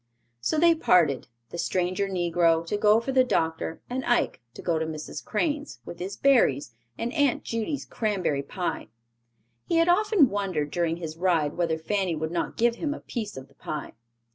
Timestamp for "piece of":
13.01-13.47